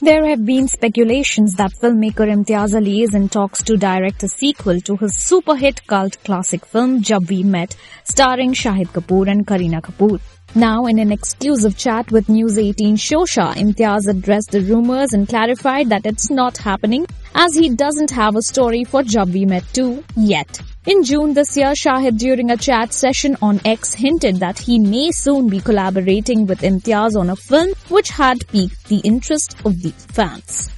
[0.00, 4.80] There have been speculations that filmmaker Imtiaz Ali is in talks to direct a sequel
[4.82, 7.74] to his super hit cult classic film Jab We Met,
[8.04, 10.20] starring Shahid Kapoor and Kareena Kapoor.
[10.54, 15.88] Now, in an exclusive chat with News 18 Showsha, Imtiaz addressed the rumors and clarified
[15.88, 17.04] that it's not happening
[17.34, 20.60] as he doesn't have a story for Jab We Met 2 yet.
[20.88, 25.10] In June this year, Shahid during a chat session on X hinted that he may
[25.10, 29.90] soon be collaborating with Imtiaz on a film which had piqued the interest of the
[29.90, 30.77] fans.